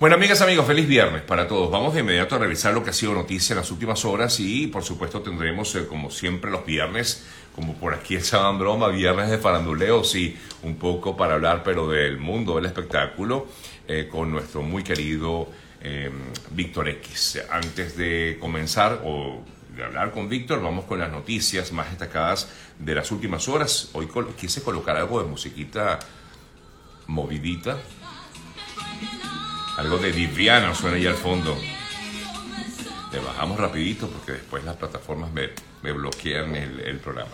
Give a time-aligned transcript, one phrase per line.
[0.00, 1.70] Bueno, amigas, amigos, feliz viernes para todos.
[1.70, 4.66] Vamos de inmediato a revisar lo que ha sido noticia en las últimas horas y,
[4.66, 9.36] por supuesto, tendremos, eh, como siempre, los viernes, como por aquí echaban broma, viernes de
[9.36, 13.46] faranduleos y un poco para hablar, pero del mundo del espectáculo,
[13.86, 15.50] eh, con nuestro muy querido
[15.82, 16.10] eh,
[16.52, 17.42] Víctor X.
[17.50, 19.44] Antes de comenzar o
[19.76, 22.48] de hablar con Víctor, vamos con las noticias más destacadas
[22.78, 23.90] de las últimas horas.
[23.92, 25.98] Hoy quise colocar algo de musiquita
[27.06, 27.76] movidita
[29.80, 31.56] algo de Viviana suena ahí al fondo.
[33.12, 37.30] Le bajamos rapidito porque después las plataformas me, bloquean el, el, programa.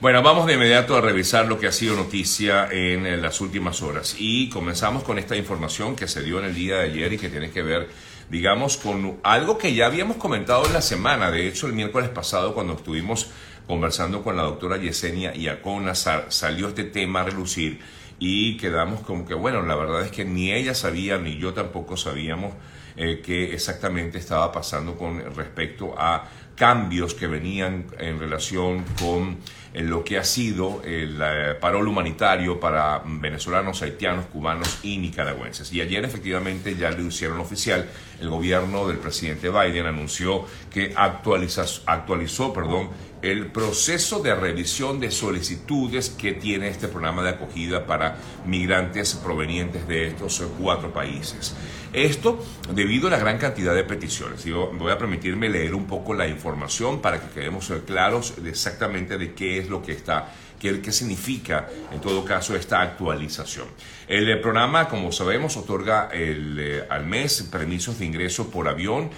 [0.00, 4.16] Bueno, vamos de inmediato a revisar lo que ha sido noticia en las últimas horas.
[4.18, 7.28] Y comenzamos con esta información que se dio en el día de ayer y que
[7.28, 7.90] tiene que ver,
[8.30, 11.30] digamos, con algo que ya habíamos comentado en la semana.
[11.30, 13.28] De hecho, el miércoles pasado, cuando estuvimos
[13.66, 17.78] conversando con la doctora Yesenia Iacona, salió este tema a relucir
[18.20, 21.96] y quedamos como que, bueno, la verdad es que ni ella sabía ni yo tampoco
[21.96, 22.52] sabíamos
[22.96, 29.38] eh, qué exactamente estaba pasando con respecto a cambios que venían en relación con
[29.72, 35.72] eh, lo que ha sido el eh, paro humanitario para venezolanos, haitianos, cubanos y nicaragüenses.
[35.72, 37.88] Y ayer efectivamente ya lo hicieron oficial.
[38.20, 42.90] El gobierno del presidente Biden anunció que actualizó, actualizó perdón,
[43.22, 49.86] el proceso de revisión de solicitudes que tiene este programa de acogida para migrantes provenientes
[49.86, 51.54] de estos cuatro países.
[51.92, 54.44] Esto debido a la gran cantidad de peticiones.
[54.44, 59.18] Yo voy a permitirme leer un poco la información para que quedemos claros de exactamente
[59.18, 63.66] de qué es lo que está qué, significa en todo caso esta actualización.
[64.06, 69.10] El programa, como sabemos, otorga el, eh, al mes permisos de ingreso por avión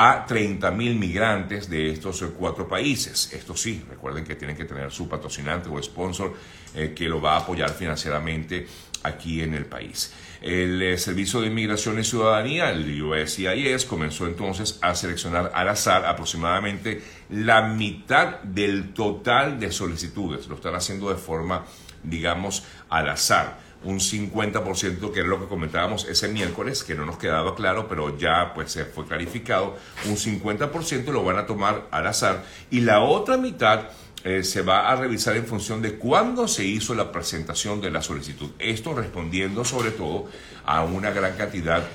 [0.00, 3.32] a 30 mil migrantes de estos cuatro países.
[3.32, 6.34] Esto sí, recuerden que tienen que tener su patrocinante o sponsor
[6.72, 8.64] eh, que lo va a apoyar financieramente
[9.02, 10.14] aquí en el país.
[10.40, 16.06] El eh, Servicio de Inmigración y Ciudadanía, el USCIS, comenzó entonces a seleccionar al azar
[16.06, 20.46] aproximadamente la mitad del total de solicitudes.
[20.46, 21.64] Lo están haciendo de forma,
[22.04, 27.18] digamos, al azar un 50%, que es lo que comentábamos ese miércoles, que no nos
[27.18, 32.06] quedaba claro, pero ya pues se fue clarificado, un 50% lo van a tomar al
[32.06, 33.90] azar y la otra mitad
[34.24, 38.02] eh, se va a revisar en función de cuándo se hizo la presentación de la
[38.02, 38.50] solicitud.
[38.58, 40.26] Esto respondiendo sobre todo
[40.64, 41.86] a una gran cantidad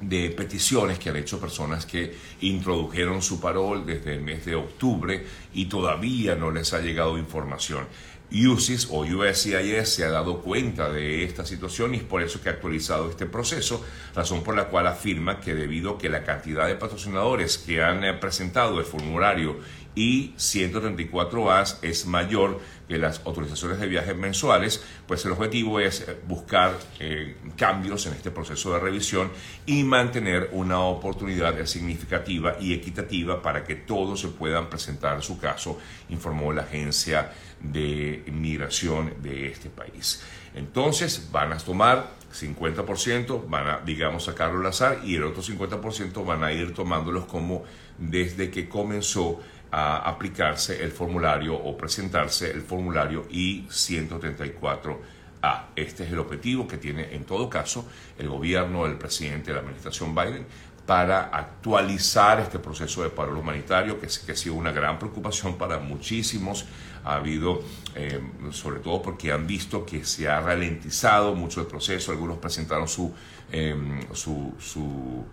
[0.00, 5.24] de peticiones que han hecho personas que introdujeron su parol desde el mes de octubre
[5.54, 7.86] y todavía no les ha llegado información.
[8.32, 12.48] USIS o USCIS se ha dado cuenta de esta situación y es por eso que
[12.48, 16.66] ha actualizado este proceso, razón por la cual afirma que debido a que la cantidad
[16.66, 19.58] de patrocinadores que han eh, presentado el formulario
[19.94, 26.16] y 134A es mayor que las autorizaciones de viajes mensuales, pues el objetivo es eh,
[26.26, 29.30] buscar eh, cambios en este proceso de revisión
[29.66, 35.78] y mantener una oportunidad significativa y equitativa para que todos se puedan presentar su caso,
[36.10, 40.22] informó la agencia de migración de este país.
[40.54, 46.24] Entonces van a tomar 50%, van a, digamos, sacarlo al azar y el otro 50%
[46.24, 47.64] van a ir tomándolos como
[47.98, 49.40] desde que comenzó
[49.76, 55.62] a aplicarse el formulario o presentarse el formulario I-134A.
[55.74, 57.84] Este es el objetivo que tiene en todo caso
[58.16, 60.46] el gobierno, el presidente de la administración Biden
[60.86, 65.80] para actualizar este proceso de paro humanitario, que, que ha sido una gran preocupación para
[65.80, 66.66] muchísimos.
[67.02, 67.60] Ha habido,
[67.96, 68.20] eh,
[68.52, 73.12] sobre todo porque han visto que se ha ralentizado mucho el proceso, algunos presentaron su,
[73.50, 73.74] eh,
[74.12, 75.24] su, su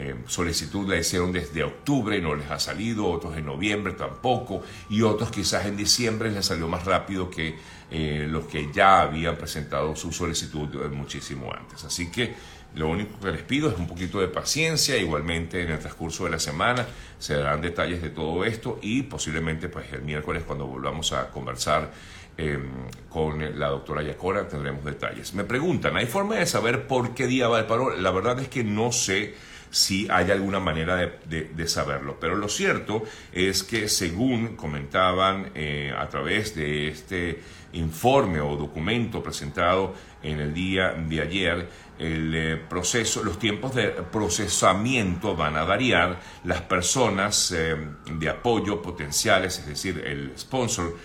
[0.00, 5.02] eh, solicitud la hicieron desde octubre no les ha salido, otros en noviembre tampoco, y
[5.02, 10.12] otros quizás en diciembre les salió más rápido que los que ya habían presentado su
[10.12, 11.84] solicitud muchísimo antes.
[11.84, 12.34] Así que
[12.74, 16.30] lo único que les pido es un poquito de paciencia, igualmente en el transcurso de
[16.30, 16.86] la semana
[17.18, 21.90] se darán detalles de todo esto y posiblemente pues el miércoles cuando volvamos a conversar
[22.36, 22.68] em,
[23.08, 25.34] con la doctora Yacora tendremos detalles.
[25.34, 27.96] Me preguntan, ¿hay forma de saber por qué día va el paro?
[27.96, 29.34] La verdad es que no sé
[29.70, 32.18] si hay alguna manera de, saberlo.
[32.20, 37.42] Pero lo cierto es que según comentaban eh, a través de este
[37.72, 41.68] informe o documento presentado en el día de ayer,
[41.98, 47.76] el eh, proceso, los tiempos de procesamiento van a variar, las personas eh,
[48.10, 50.96] de apoyo potenciales, es decir, el sponsor,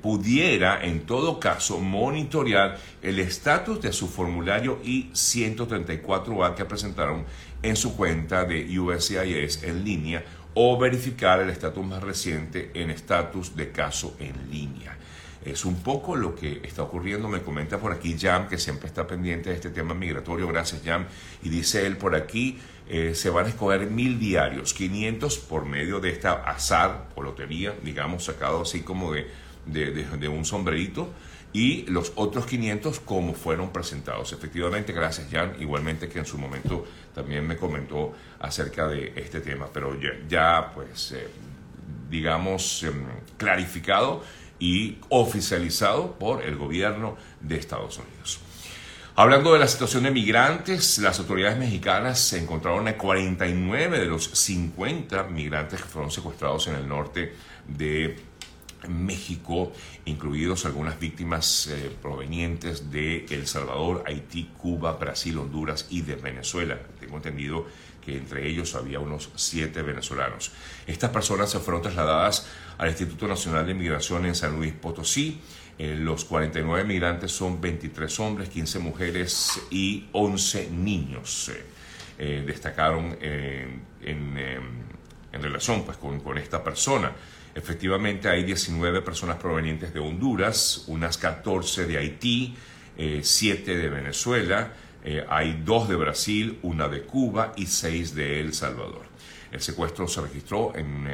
[0.00, 7.24] pudiera en todo caso monitorear el estatus de su formulario I-134A que presentaron
[7.64, 10.24] en su cuenta de USCIS en línea
[10.54, 14.96] o verificar el estatus más reciente en estatus de caso en línea.
[15.44, 19.06] Es un poco lo que está ocurriendo, me comenta por aquí Jam, que siempre está
[19.06, 21.06] pendiente de este tema migratorio, gracias Jam,
[21.42, 22.58] y dice él por aquí,
[22.88, 27.74] eh, se van a escoger mil diarios, 500 por medio de esta azar o lotería,
[27.82, 29.26] digamos, sacado así como de,
[29.66, 31.10] de, un sombrerito,
[31.54, 34.32] y los otros 500 como fueron presentados.
[34.32, 36.84] Efectivamente, gracias Jan, igualmente que en su momento
[37.14, 39.96] también me comentó acerca de este tema, pero
[40.28, 41.28] ya, pues, eh,
[42.10, 43.06] digamos, em,
[43.36, 44.22] clarificado
[44.58, 48.40] y oficializado por el gobierno de Estados Unidos.
[49.14, 54.24] Hablando de la situación de migrantes, las autoridades mexicanas se encontraron a 49 de los
[54.24, 57.32] 50 migrantes que fueron secuestrados en el norte
[57.68, 58.16] de
[58.88, 59.72] México,
[60.04, 66.78] incluidos algunas víctimas eh, provenientes de El Salvador, Haití, Cuba, Brasil, Honduras y de Venezuela.
[67.00, 67.66] Tengo entendido
[68.04, 70.52] que entre ellos había unos siete venezolanos.
[70.86, 72.46] Estas personas se fueron trasladadas
[72.78, 75.40] al Instituto Nacional de Migración en San Luis Potosí.
[75.78, 81.48] Eh, los 49 migrantes son 23 hombres, 15 mujeres y 11 niños.
[81.48, 81.64] Eh,
[82.16, 83.82] eh, destacaron en,
[85.32, 87.12] relación pues, con esta persona.
[87.54, 92.56] Efectivamente hay 19 personas provenientes de Honduras, unas 14 de Haití,
[92.96, 94.72] 7 de Venezuela,
[95.28, 99.02] hay 2 de Brasil, una de Cuba y 6 de El Salvador.
[99.54, 101.06] El secuestro se registró en,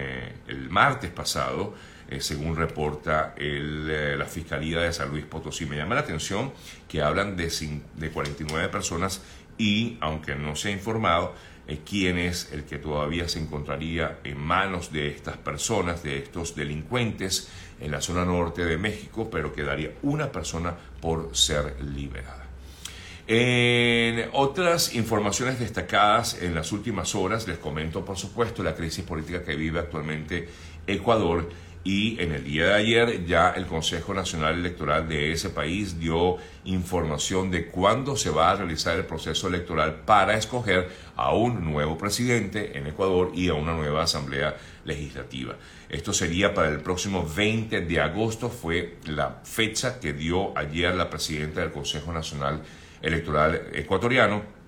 [0.46, 1.74] el martes pasado
[2.10, 5.64] eh, según reporta eh, la Fiscalía de San Luis Potosí.
[5.64, 6.52] Me llama la atención
[6.88, 7.52] que hablan de,
[7.96, 9.22] de 49 personas
[9.56, 11.34] y, aunque no se ha informado,
[11.78, 17.48] quién es el que todavía se encontraría en manos de estas personas, de estos delincuentes
[17.80, 22.46] en la zona norte de México, pero quedaría una persona por ser liberada.
[23.26, 29.44] En otras informaciones destacadas en las últimas horas, les comento por supuesto la crisis política
[29.44, 30.48] que vive actualmente
[30.86, 31.48] Ecuador
[31.82, 36.36] y en el día de ayer ya el Consejo Nacional Electoral de ese país dio
[36.64, 41.96] información de cuándo se va a realizar el proceso electoral para escoger a un nuevo
[41.96, 45.56] presidente en Ecuador y a una nueva asamblea legislativa.
[45.88, 51.08] Esto sería para el próximo 20 de agosto, fue la fecha que dio ayer la
[51.08, 52.60] presidenta del Consejo Nacional
[53.00, 54.59] Electoral ecuatoriano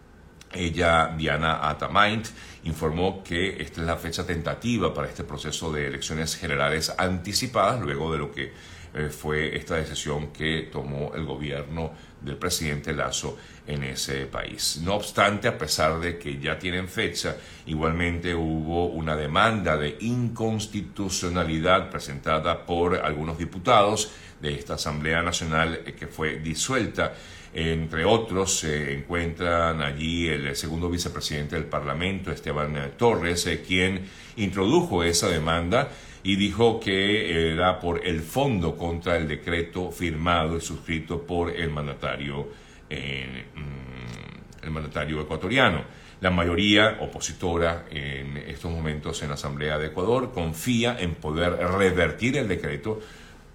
[0.55, 2.27] ella, Diana Atamaint,
[2.65, 8.13] informó que esta es la fecha tentativa para este proceso de elecciones generales anticipadas, luego
[8.13, 8.53] de lo que
[8.95, 14.81] eh, fue esta decisión que tomó el gobierno del presidente Lazo en ese país.
[14.83, 21.91] No obstante, a pesar de que ya tienen fecha, igualmente hubo una demanda de inconstitucionalidad
[21.91, 24.11] presentada por algunos diputados
[24.43, 27.15] de esta Asamblea Nacional eh, que fue disuelta
[27.55, 35.05] entre otros se encuentran allí el segundo vicepresidente del Parlamento, Esteban Torres, eh, quien introdujo
[35.05, 35.91] esa demanda
[36.23, 41.71] y dijo que era por el fondo contra el decreto firmado y suscrito por el
[41.71, 42.49] mandatario,
[42.89, 45.85] mm, el mandatario ecuatoriano.
[46.21, 52.37] La mayoría opositora en estos momentos en la Asamblea de Ecuador confía en poder revertir
[52.37, 53.01] el decreto,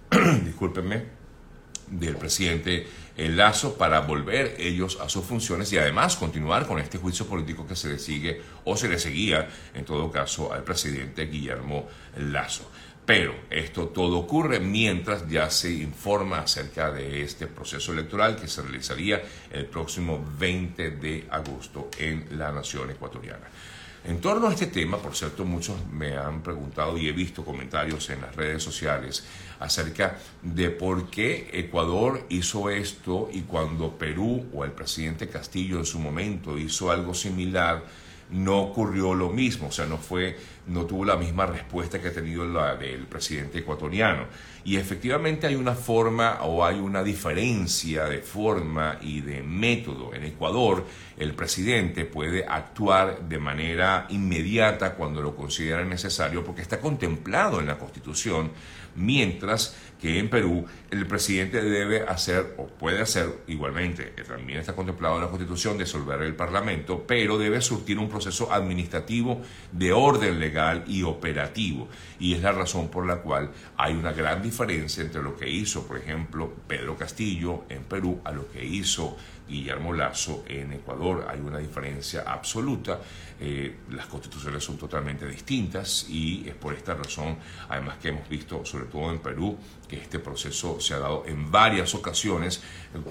[0.44, 1.18] discúlpenme,
[1.90, 2.86] del presidente
[3.18, 7.68] el lazo para volver ellos a sus funciones y además continuar con este juicio político
[7.68, 11.88] que se le sigue o se le seguía en todo caso al presidente Guillermo
[12.18, 12.70] Lazo.
[13.08, 18.62] Pero esto todo ocurre mientras ya se informa acerca de este proceso electoral que se
[18.62, 23.48] realizaría el próximo 20 de agosto en la nación ecuatoriana.
[24.04, 28.10] En torno a este tema, por cierto, muchos me han preguntado y he visto comentarios
[28.10, 29.26] en las redes sociales
[29.60, 35.86] acerca de por qué Ecuador hizo esto y cuando Perú o el presidente Castillo en
[35.86, 37.84] su momento hizo algo similar,
[38.30, 40.38] no ocurrió lo mismo, o sea, no fue,
[40.68, 44.26] no tuvo la misma respuesta que ha tenido la del presidente ecuatoriano.
[44.64, 50.14] Y efectivamente hay una forma o hay una diferencia de forma y de método.
[50.14, 50.86] En Ecuador,
[51.18, 57.68] el presidente puede actuar de manera inmediata cuando lo considera necesario porque está contemplado en
[57.68, 58.52] la Constitución
[58.98, 65.16] mientras que en Perú el presidente debe hacer o puede hacer igualmente, también está contemplado
[65.16, 70.57] en la Constitución, disolver el Parlamento, pero debe surtir un proceso administrativo de orden legal
[70.88, 71.88] y operativo.
[72.20, 75.86] Y es la razón por la cual hay una gran diferencia entre lo que hizo,
[75.86, 81.26] por ejemplo, Pedro Castillo en Perú a lo que hizo Guillermo Lazo en Ecuador.
[81.30, 83.00] Hay una diferencia absoluta.
[83.40, 87.38] Eh, las constituciones son totalmente distintas y es por esta razón,
[87.70, 89.56] además que hemos visto, sobre todo en Perú,
[89.88, 92.62] que este proceso se ha dado en varias ocasiones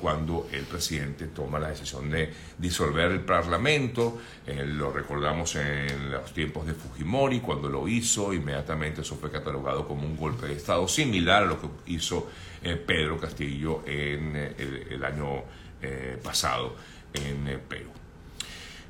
[0.00, 4.18] cuando el presidente toma la decisión de disolver el Parlamento.
[4.46, 9.86] Eh, lo recordamos en los tiempos de Fujimori, cuando lo hizo, inmediatamente eso fue catalogado
[9.86, 12.28] como un golpe de Estado, similar a lo que hizo
[12.62, 15.44] eh, Pedro Castillo en el, año
[16.22, 16.76] pasado
[17.14, 17.96] en Perú.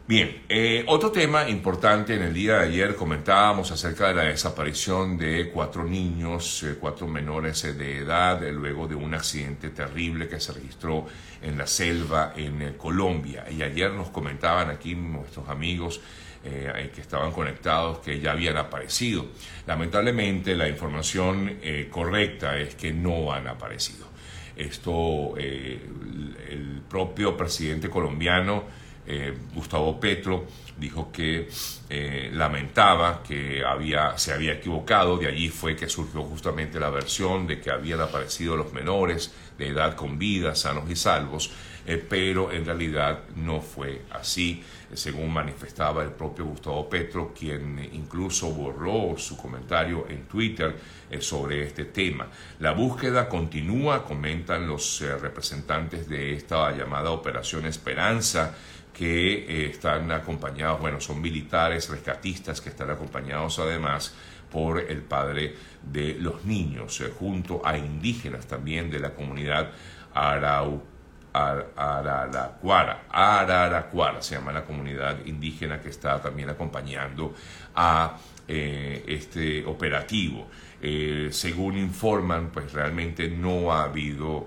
[0.09, 5.19] Bien, eh, otro tema importante en el día de ayer comentábamos acerca de la desaparición
[5.19, 10.39] de cuatro niños, eh, cuatro menores de edad, eh, luego de un accidente terrible que
[10.39, 11.07] se registró
[11.43, 13.47] en la selva en Colombia.
[13.51, 16.01] Y ayer nos comentaban aquí nuestros amigos
[16.45, 19.27] que estaban conectados que ya habían aparecido.
[19.67, 21.59] Lamentablemente la información
[21.91, 24.07] correcta es que no han aparecido.
[24.57, 28.65] Esto, el propio presidente colombiano,
[29.09, 30.47] eh, Gustavo Petro
[30.77, 31.49] dijo que
[31.89, 37.47] eh, lamentaba que había, se había equivocado, de allí fue que surgió justamente la versión
[37.47, 41.53] de que habían aparecido los menores de edad con vida, sanos y salvos,
[41.87, 44.63] eh, pero en realidad no fue así,
[44.93, 50.77] según manifestaba el propio Gustavo Petro, quien incluso borró su comentario en Twitter
[51.21, 52.29] sobre este tema.
[52.61, 58.55] La búsqueda continúa, comentan los representantes de esta llamada Operación Esperanza,
[58.97, 64.15] que eh, están acompañados, bueno, son militares, rescatistas que están acompañados además
[64.51, 69.71] por el padre de los niños, eh, junto a indígenas también de la comunidad
[70.15, 70.83] Arau,
[71.77, 77.35] Araraquara, Araraquara se llama la comunidad indígena que está también acompañando
[77.75, 78.17] a
[78.49, 80.49] eh, este operativo.
[81.31, 84.47] según informan, pues realmente no ha habido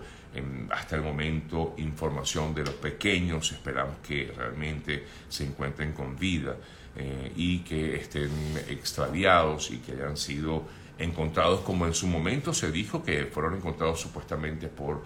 [0.71, 6.55] hasta el momento información de los pequeños, esperamos que realmente se encuentren con vida
[6.95, 8.31] eh, y que estén
[8.67, 10.63] extraviados y que hayan sido
[10.97, 15.03] encontrados como en su momento se dijo que fueron encontrados supuestamente por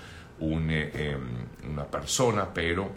[0.70, 2.92] eh, em, una persona, pero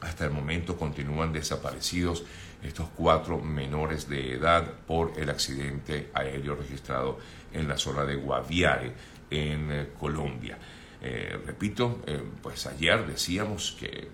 [0.00, 2.24] hasta el momento continúan desaparecidos
[2.62, 7.18] estos cuatro menores de edad por el accidente aéreo registrado
[7.52, 8.92] en la zona de Guaviare,
[9.30, 10.58] en eh, Colombia.
[11.02, 14.08] Eh, repito, eh, pues ayer decíamos que,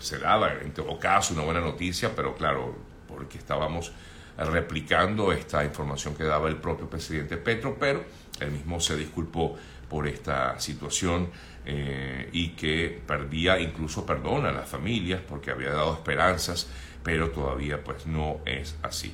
[0.00, 2.74] se daba en todo caso una buena noticia, pero claro,
[3.06, 3.92] porque estábamos
[4.38, 8.02] replicando esta información que daba el propio presidente Petro, pero
[8.40, 9.58] él mismo se disculpó
[9.90, 11.28] por esta situación
[11.66, 16.68] eh, y que perdía incluso perdón a las familias porque había dado esperanzas,
[17.02, 19.12] pero todavía pues no es así.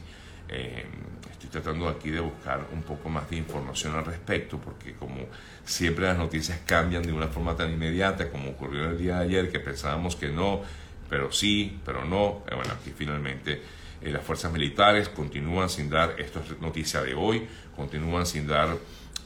[0.49, 5.27] estoy tratando aquí de buscar un poco más de información al respecto porque como
[5.65, 9.51] siempre las noticias cambian de una forma tan inmediata como ocurrió el día de ayer,
[9.51, 10.63] que pensábamos que no,
[11.09, 12.45] pero sí, pero no.
[12.49, 13.61] Eh, bueno, aquí finalmente
[14.01, 18.77] eh, las fuerzas militares continúan sin dar, esto es noticia de hoy, continúan sin dar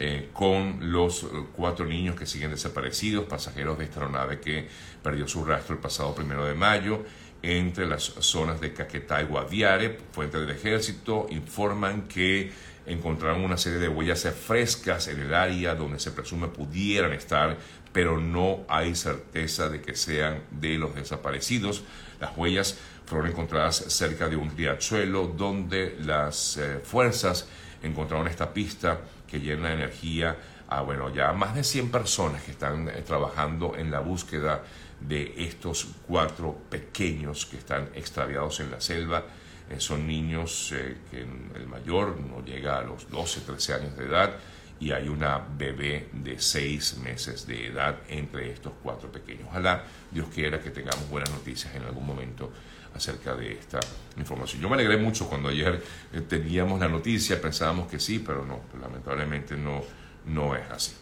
[0.03, 4.67] eh, con los cuatro niños que siguen desaparecidos, pasajeros de esta aeronave que
[5.03, 7.05] perdió su rastro el pasado primero de mayo
[7.43, 9.99] entre las zonas de Caquetá y Guaviare.
[10.13, 12.51] Fuentes del ejército informan que
[12.87, 17.59] encontraron una serie de huellas frescas en el área donde se presume pudieran estar,
[17.93, 21.85] pero no hay certeza de que sean de los desaparecidos.
[22.19, 27.47] Las huellas fueron encontradas cerca de un riachuelo donde las eh, fuerzas
[27.83, 30.37] encontraron esta pista que llena de energía
[30.69, 34.63] a bueno, ya más de 100 personas que están eh, trabajando en la búsqueda
[35.01, 39.25] de estos cuatro pequeños que están extraviados en la selva
[39.71, 44.05] eh, son niños eh, que el mayor no llega a los 12, 13 años de
[44.05, 44.37] edad
[44.81, 49.45] y hay una bebé de 6 meses de edad entre estos cuatro pequeños.
[49.49, 52.51] Ojalá Dios quiera que tengamos buenas noticias en algún momento
[52.95, 53.81] acerca de esta
[54.17, 54.61] información.
[54.61, 55.83] Yo me alegré mucho cuando ayer
[56.13, 59.83] eh, teníamos la noticia, pensábamos que sí, pero no, lamentablemente no,
[60.27, 60.93] no es así.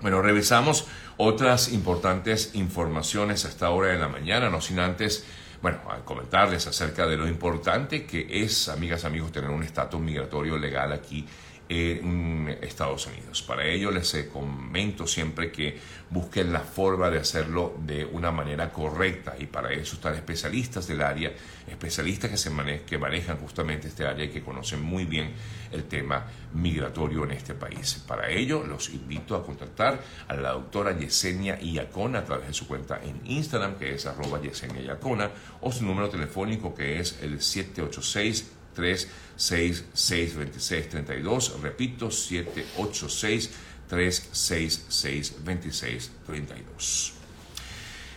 [0.00, 0.86] Bueno, revisamos
[1.16, 5.24] otras importantes informaciones a esta hora de la mañana, no sin antes
[5.62, 10.92] bueno, comentarles acerca de lo importante que es, amigas, amigos, tener un estatus migratorio legal
[10.92, 11.26] aquí
[11.68, 13.42] en Estados Unidos.
[13.42, 15.78] Para ello les comento siempre que
[16.10, 21.02] busquen la forma de hacerlo de una manera correcta y para eso están especialistas del
[21.02, 21.32] área,
[21.66, 22.50] especialistas que, se
[22.86, 25.32] que manejan justamente este área y que conocen muy bien
[25.72, 28.02] el tema migratorio en este país.
[28.06, 32.68] Para ello los invito a contactar a la doctora Yesenia Iacona a través de su
[32.68, 35.30] cuenta en Instagram que es arroba Yesenia Iacona
[35.60, 43.50] o su número telefónico que es el 786 366 2632 Repito, 786
[43.88, 47.14] 366 2632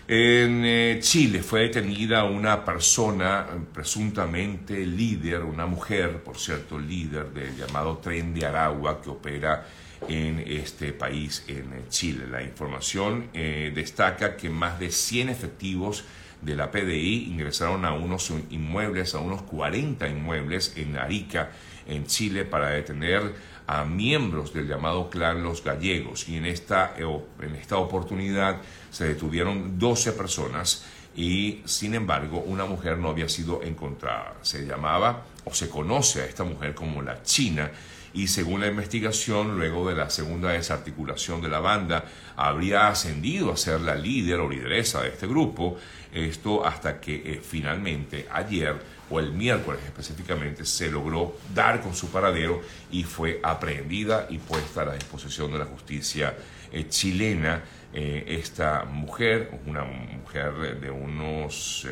[0.08, 7.56] En eh, Chile fue detenida una persona presuntamente líder, una mujer, por cierto, líder del
[7.56, 9.66] llamado Tren de Aragua que opera
[10.08, 12.26] en este país, en Chile.
[12.28, 16.06] La información eh, destaca que más de 100 efectivos
[16.42, 21.52] de la PDI ingresaron a unos inmuebles, a unos 40 inmuebles en Arica,
[21.88, 23.34] en Chile, para detener
[23.68, 26.28] a miembros del llamado clan Los Gallegos.
[26.30, 27.06] Y en esta, eh,
[27.42, 28.58] en esta oportunidad
[28.90, 34.36] se detuvieron 12 personas y sin embargo una mujer no había sido encontrada.
[34.42, 37.70] Se llamaba o se conoce a esta mujer como la China
[38.14, 43.58] y según la investigación, luego de la segunda desarticulación de la banda, habría ascendido a
[43.58, 45.78] ser la líder o lideresa de este grupo,
[46.12, 48.76] esto hasta que eh, finalmente ayer
[49.12, 52.62] o el miércoles específicamente se logró dar con su paradero
[52.92, 56.36] y fue aprehendida y puesta a la disposición de la justicia
[56.72, 57.64] eh, chilena
[57.94, 61.88] eh, esta mujer, una mujer de unos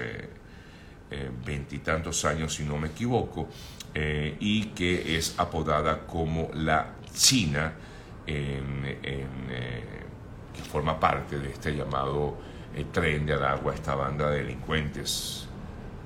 [1.46, 3.48] veintitantos años si no me equivoco,
[3.94, 7.74] eh, y que es apodada como la China,
[8.26, 8.62] eh,
[10.54, 12.38] que forma parte de este llamado
[12.76, 15.48] eh, tren de Aragua, esta banda de delincuentes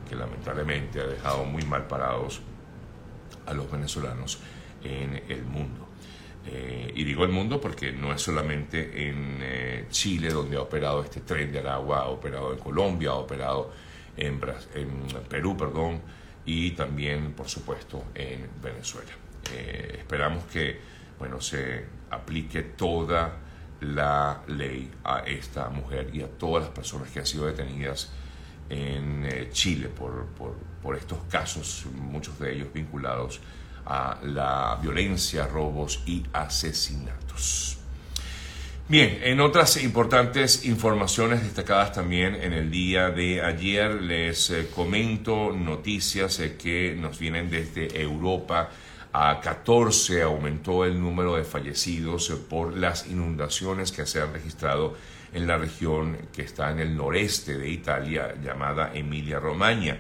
[0.08, 2.42] que lamentablemente ha dejado muy mal parados
[3.46, 4.40] a los venezolanos
[4.84, 5.88] en el mundo.
[6.96, 11.52] y digo el mundo porque no es solamente en Chile donde ha operado este tren
[11.52, 13.72] de Aragua, ha operado en Colombia, ha operado
[14.18, 14.42] en,
[14.76, 16.02] en Perú, perdón,
[16.46, 19.12] y también, por supuesto, en Venezuela.
[19.54, 20.80] Eh, esperamos que
[21.22, 23.38] bueno, se aplique toda
[23.82, 28.12] la ley a esta mujer y a todas las personas que han sido detenidas
[28.70, 33.40] en eh, Chile por, por, por, estos casos, muchos de ellos vinculados
[33.86, 37.81] a la violencia, robos y asesinatos.
[38.92, 45.54] Bien, en otras importantes informaciones destacadas también en el día de ayer, les eh, comento
[45.54, 48.70] noticias eh, que nos vienen desde Europa.
[49.14, 54.98] A 14 aumentó el número de fallecidos eh, por las inundaciones que se han registrado
[55.34, 60.00] en la región que está en el noreste de Italia, llamada Emilia Romagna.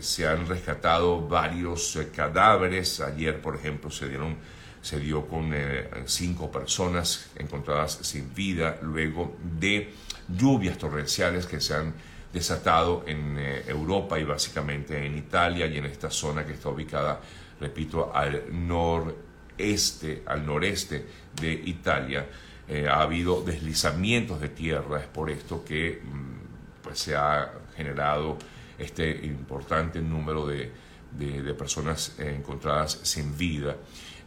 [0.00, 2.98] se han rescatado varios cadáveres.
[2.98, 9.36] Ayer, por ejemplo, se dieron se dio con eh, cinco personas encontradas sin vida luego
[9.42, 9.92] de
[10.28, 11.94] lluvias torrenciales que se han
[12.32, 17.20] desatado en eh, Europa y básicamente en Italia y en esta zona que está ubicada,
[17.60, 21.06] repito, al noreste, al noreste
[21.40, 22.26] de Italia.
[22.68, 28.36] Eh, ha habido deslizamientos de tierra, es por esto que mm, pues, se ha generado
[28.78, 30.70] este importante número de,
[31.12, 33.76] de personas encontradas sin vida.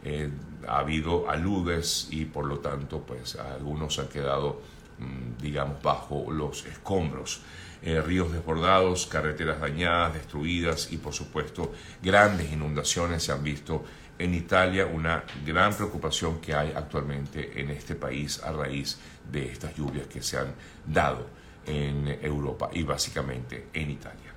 [0.04, 0.28] Eh,
[0.66, 4.60] ha habido aludes y por lo tanto pues algunos han quedado
[4.98, 7.40] mm, digamos bajo los escombros.
[7.82, 13.84] Eh, ríos desbordados, carreteras dañadas, destruidas y por supuesto grandes inundaciones se han visto
[14.18, 18.98] en Italia, una gran preocupación que hay actualmente en este país a raíz
[19.30, 20.54] de estas lluvias que se han
[20.86, 21.26] dado
[21.66, 24.31] en Europa y básicamente en Italia.